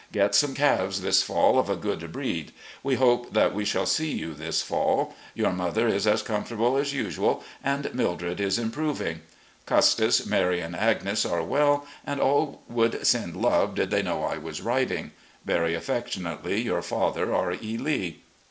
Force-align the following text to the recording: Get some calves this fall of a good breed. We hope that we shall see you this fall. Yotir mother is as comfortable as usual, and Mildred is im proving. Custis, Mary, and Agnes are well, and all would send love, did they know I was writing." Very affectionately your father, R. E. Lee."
Get 0.11 0.33
some 0.33 0.55
calves 0.55 1.01
this 1.01 1.21
fall 1.21 1.59
of 1.59 1.69
a 1.69 1.75
good 1.75 2.11
breed. 2.11 2.53
We 2.81 2.95
hope 2.95 3.33
that 3.33 3.53
we 3.53 3.63
shall 3.65 3.85
see 3.85 4.09
you 4.11 4.33
this 4.33 4.63
fall. 4.63 5.13
Yotir 5.37 5.55
mother 5.55 5.87
is 5.87 6.07
as 6.07 6.23
comfortable 6.23 6.75
as 6.75 6.91
usual, 6.91 7.43
and 7.63 7.93
Mildred 7.93 8.39
is 8.41 8.57
im 8.57 8.71
proving. 8.71 9.21
Custis, 9.67 10.25
Mary, 10.25 10.59
and 10.59 10.75
Agnes 10.75 11.23
are 11.23 11.43
well, 11.43 11.85
and 12.03 12.19
all 12.19 12.63
would 12.67 13.05
send 13.05 13.35
love, 13.39 13.75
did 13.75 13.91
they 13.91 14.01
know 14.01 14.23
I 14.23 14.39
was 14.39 14.59
writing." 14.63 15.11
Very 15.45 15.75
affectionately 15.75 16.59
your 16.63 16.81
father, 16.81 17.31
R. 17.31 17.53
E. 17.61 17.77
Lee." 17.77 18.23